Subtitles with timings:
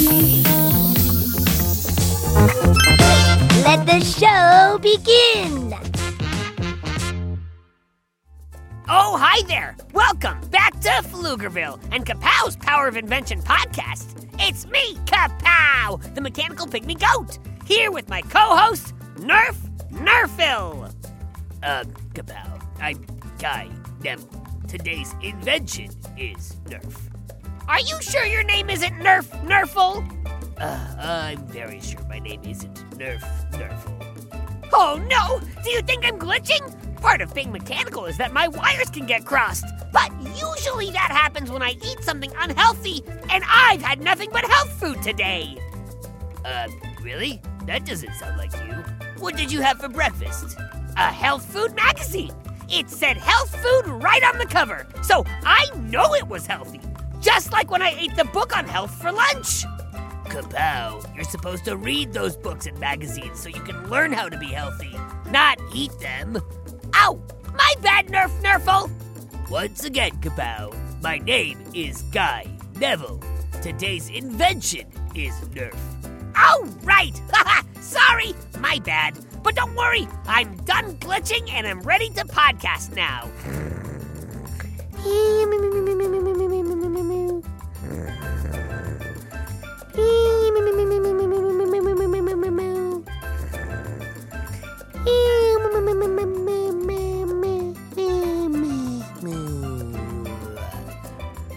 [0.00, 0.16] Let
[3.84, 5.74] the show begin.
[8.88, 9.76] Oh, hi there.
[9.92, 14.26] Welcome back to Pflugerville and Kapow's Power of Invention podcast.
[14.38, 19.56] It's me, Kapow, the mechanical pygmy goat, here with my co-host, Nerf
[19.90, 20.94] Nerfil.
[21.62, 23.04] Uh, Kapow, I'm
[23.38, 23.68] Guy
[24.02, 24.46] Neville.
[24.66, 27.09] Today's invention is Nerf.
[27.70, 30.02] Are you sure your name isn't Nerf Nerful?
[30.58, 34.70] Uh, I'm very sure my name isn't Nerf Nerfle.
[34.72, 35.38] Oh no!
[35.62, 37.00] Do you think I'm glitching?
[37.00, 39.64] Part of being mechanical is that my wires can get crossed.
[39.92, 44.72] But usually that happens when I eat something unhealthy, and I've had nothing but health
[44.72, 45.56] food today.
[46.44, 46.66] Uh,
[47.02, 47.40] really?
[47.66, 48.82] That doesn't sound like you.
[49.20, 50.58] What did you have for breakfast?
[50.96, 52.34] A health food magazine.
[52.68, 56.80] It said health food right on the cover, so I know it was healthy.
[57.20, 59.64] Just like when I ate the book on health for lunch.
[60.24, 64.38] Kapow, you're supposed to read those books and magazines so you can learn how to
[64.38, 64.94] be healthy,
[65.28, 66.40] not eat them.
[66.94, 67.20] Ow!
[67.54, 68.90] My bad, Nerf Nerfle!
[69.50, 72.46] Once again, Kapow, my name is Guy
[72.76, 73.20] Neville.
[73.60, 75.76] Today's invention is Nerf.
[76.36, 77.20] Oh, right!
[77.80, 79.18] Sorry, my bad.
[79.42, 83.28] But don't worry, I'm done glitching and I'm ready to podcast now.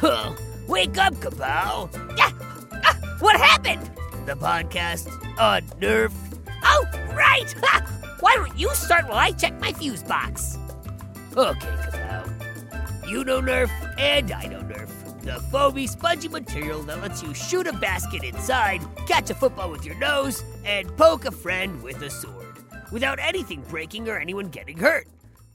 [0.00, 0.32] Huh.
[0.66, 1.14] Wake up.
[2.16, 2.30] Yeah!
[2.72, 3.90] Ah, what happened?
[4.24, 6.10] The podcast on Nerf.
[6.62, 7.54] Oh, right!
[8.20, 10.58] Why don't you start while I check my fuse box?
[11.36, 13.10] Okay, Kapow.
[13.10, 14.88] You know Nerf, and I know Nerf.
[15.20, 19.84] The foamy, spongy material that lets you shoot a basket inside, catch a football with
[19.84, 22.56] your nose, and poke a friend with a sword,
[22.90, 25.08] without anything breaking or anyone getting hurt.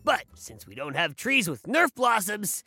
[0.04, 2.64] But since we don't have trees with Nerf blossoms,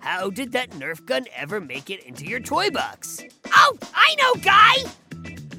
[0.00, 3.22] how did that Nerf gun ever make it into your toy box?
[3.52, 4.74] Oh, I know, guy!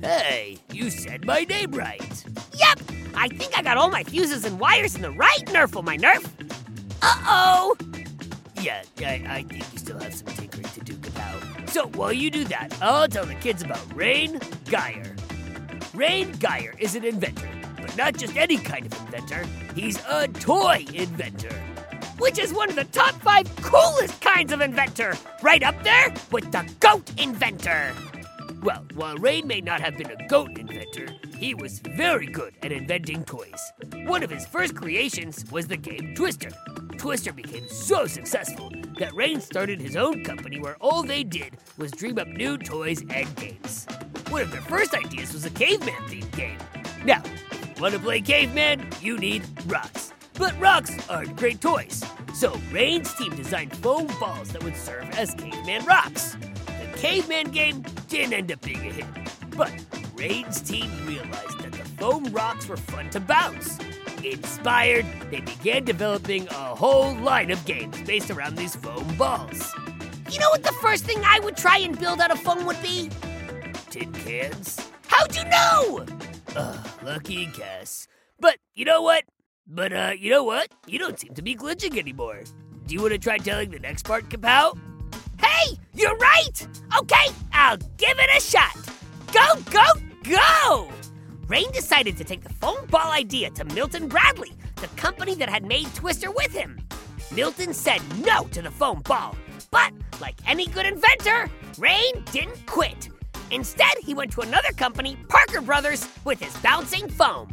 [0.02, 2.24] Hey, you said my name right.
[2.54, 2.80] Yep!
[3.16, 6.26] I think I got all my fuses and wires in the right Nerfle, my Nerf!
[7.02, 7.78] Uh oh!
[8.62, 11.70] Yeah, I, I think you still have some tinkering to do, Kapow.
[11.70, 15.18] So while you do that, I'll tell the kids about Reyn Guyer.
[15.94, 19.46] Reyn Guyer is an inventor, but not just any kind of inventor.
[19.76, 21.56] He's a toy inventor.
[22.20, 25.16] Which is one of the top five coolest kinds of inventor!
[25.42, 27.94] Right up there with the goat inventor!
[28.62, 32.74] Well, while Reyn may not have been a goat inventor, he was very good at
[32.74, 33.72] inventing toys.
[34.04, 36.52] One of his first creations was the game Twister.
[36.98, 38.70] Twister became so successful
[39.00, 43.02] that Reyn started his own company where all they did was dream up new toys
[43.10, 43.88] and games.
[44.28, 46.58] One of their first ideas was a caveman themed game.
[47.06, 50.09] Now, if you want to play caveman, you need rocks.
[50.40, 52.02] But rocks aren't great toys.
[52.34, 56.38] So Reyn's team designed foam balls that would serve as caveman rocks.
[56.66, 59.06] The caveman game didn't end up being a hit.
[59.58, 59.70] But
[60.16, 63.78] Reyn's team realized that the foam rocks were fun to bounce.
[64.24, 69.74] Inspired, they began developing a whole line of games based around these foam balls.
[70.32, 72.82] You know what the first thing I would try and build out of foam would
[72.82, 73.10] be?
[73.90, 74.90] Tin cans?
[75.08, 76.06] How'd you know?
[76.56, 78.08] Ugh, lucky guess.
[78.40, 79.26] But you know what?
[79.70, 80.72] But uh, you know what?
[80.88, 82.42] You don't seem to be glitching anymore.
[82.88, 84.78] Do you want to try telling the next part, Kapow?
[85.40, 86.68] Hey, you're right!
[87.00, 88.76] Okay, I'll give it a shot.
[89.32, 89.84] Go, go,
[90.24, 90.90] go!
[91.48, 95.66] Reyn decided to take the foam ball idea to Milton Bradley, the company that had
[95.66, 96.80] made Twister with him.
[97.32, 99.36] Milton said no to the foam ball,
[99.70, 101.48] but like any good inventor,
[101.78, 103.10] Reyn didn't quit.
[103.52, 107.50] Instead, he went to another company, Parker Brothers, with his bouncing foam.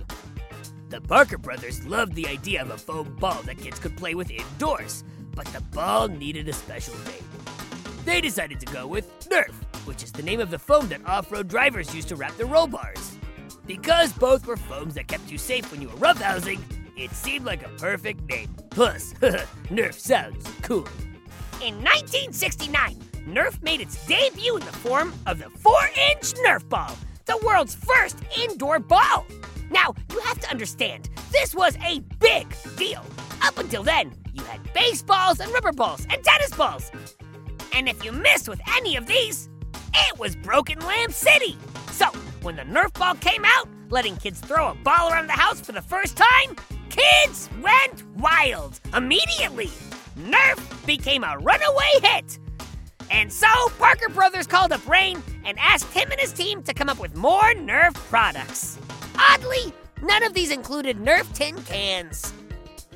[0.88, 4.30] The Parker brothers loved the idea of a foam ball that kids could play with
[4.30, 5.02] indoors,
[5.34, 7.24] but the ball needed a special name.
[8.04, 9.52] They decided to go with Nerf,
[9.84, 12.46] which is the name of the foam that off road drivers use to wrap their
[12.46, 13.18] roll bars.
[13.66, 16.60] Because both were foams that kept you safe when you were roughhousing,
[16.96, 18.54] it seemed like a perfect name.
[18.70, 19.12] Plus,
[19.68, 20.86] Nerf sounds cool.
[21.60, 22.94] In 1969,
[23.26, 25.74] Nerf made its debut in the form of the 4
[26.12, 29.26] inch Nerf ball, the world's first indoor ball.
[29.70, 33.04] Now, you have to understand, this was a big deal.
[33.42, 36.90] Up until then, you had baseballs and rubber balls and tennis balls.
[37.72, 39.48] And if you missed with any of these,
[39.94, 41.56] it was Broken Lamp City.
[41.90, 42.06] So,
[42.42, 45.72] when the Nerf ball came out, letting kids throw a ball around the house for
[45.72, 46.56] the first time,
[46.90, 49.70] kids went wild immediately.
[50.18, 52.38] Nerf became a runaway hit.
[53.10, 53.46] And so
[53.78, 57.14] Parker Brothers called up Reyn and asked him and his team to come up with
[57.14, 58.78] more Nerf products.
[59.18, 59.72] Oddly,
[60.02, 62.32] none of these included Nerf tin cans.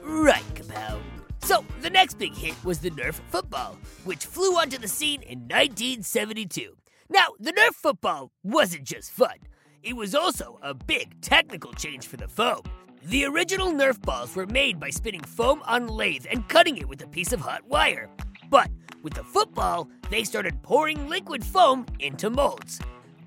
[0.02, 1.00] Right, Kapow.
[1.42, 5.40] So, the next big hit was the Nerf football, which flew onto the scene in
[5.40, 6.76] 1972.
[7.08, 9.36] Now, the Nerf football wasn't just fun,
[9.82, 12.62] it was also a big technical change for the foam.
[13.02, 17.00] The original Nerf balls were made by spinning foam on lathe and cutting it with
[17.02, 18.10] a piece of hot wire.
[18.50, 18.70] But
[19.02, 22.78] with the football, they started pouring liquid foam into molds.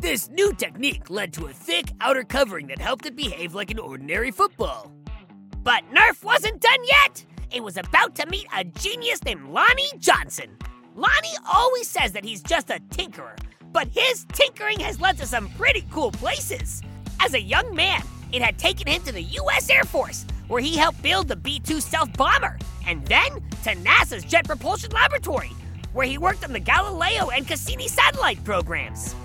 [0.04, 3.80] This new technique led to a thick outer covering that helped it behave like an
[3.80, 4.92] ordinary football.
[5.64, 7.26] But Nerf wasn't done yet!
[7.54, 10.58] It was about to meet a genius named Lonnie Johnson.
[10.94, 13.38] Lonnie always says that he's just a tinkerer,
[13.72, 16.82] but his tinkering has led to some pretty cool places.
[17.22, 18.02] As a young man,
[18.34, 19.70] it had taken him to the U.S.
[19.70, 24.26] Air Force, where he helped build the B 2 stealth bomber, and then to NASA's
[24.26, 25.52] Jet Propulsion Laboratory,
[25.94, 29.16] where he worked on the Galileo and Cassini satellite programs.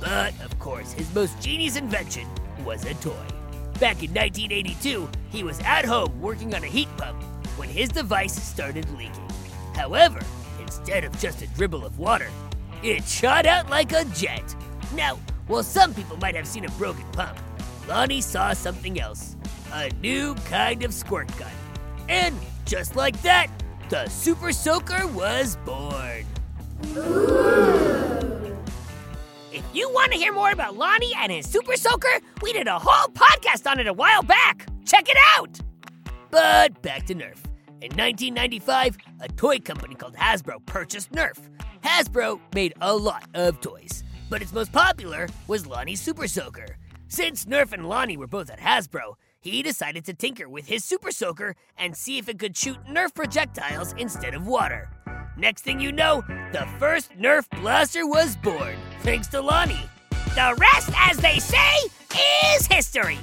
[0.00, 2.26] But, of course, his most genius invention
[2.64, 3.26] was a toy.
[3.78, 7.22] Back in 1982, he was at home working on a heat pump
[7.56, 9.28] when his device started leaking.
[9.74, 10.20] However,
[10.60, 12.28] instead of just a dribble of water,
[12.82, 14.54] it shot out like a jet.
[14.94, 17.38] Now, while some people might have seen a broken pump,
[17.88, 19.36] Lonnie saw something else
[19.72, 21.50] a new kind of squirt gun.
[22.08, 23.48] And just like that,
[23.88, 26.24] the Super Soaker was born.
[29.92, 33.68] Want to hear more about Lonnie and his Super Soaker, we did a whole podcast
[33.68, 34.66] on it a while back.
[34.86, 35.58] Check it out!
[36.30, 37.38] But back to Nerf.
[37.80, 41.38] In 1995, a toy company called Hasbro purchased Nerf.
[41.82, 46.76] Hasbro made a lot of toys, but its most popular was Lonnie's Super Soaker.
[47.08, 51.10] Since Nerf and Lonnie were both at Hasbro, he decided to tinker with his Super
[51.10, 54.88] Soaker and see if it could shoot Nerf projectiles instead of water.
[55.40, 56.22] Next thing you know,
[56.52, 59.88] the first Nerf blaster was born, thanks to Lonnie.
[60.10, 61.76] The rest, as they say,
[62.54, 63.16] is history.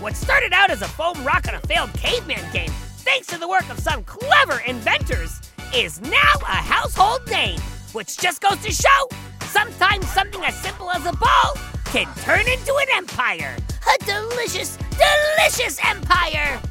[0.00, 2.70] What started out as a foam rock on a failed caveman game,
[3.04, 5.42] thanks to the work of some clever inventors,
[5.74, 7.60] is now a household name,
[7.92, 9.08] which just goes to show
[9.42, 11.54] sometimes something as simple as a ball
[11.84, 13.54] can turn into an empire.
[13.94, 16.62] A delicious, delicious empire.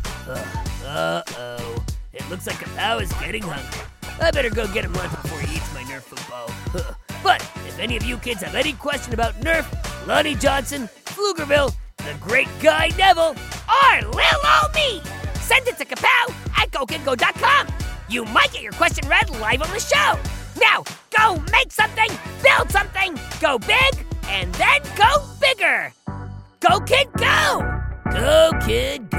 [0.84, 1.86] Uh oh.
[2.14, 3.88] It looks like Kapow is getting hungry.
[4.20, 6.50] I better go get him lunch before he eats my Nerf football.
[7.24, 9.66] but if any of you kids have any question about Nerf,
[10.08, 13.36] Lonnie Johnson, Pflugerville, the great guy Neville,
[13.68, 15.02] or Lil Ol' Me,
[15.42, 17.68] send it to kapow at gokidgo.com.
[18.10, 20.18] You might get your question read live on the show.
[20.60, 20.84] Now,
[21.18, 22.10] go make something,
[22.42, 25.94] build something, go big, and then go bigger.
[26.60, 27.84] Go, kid, go!
[28.12, 29.17] Go, kid, go!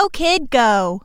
[0.00, 1.02] Go, kid, go!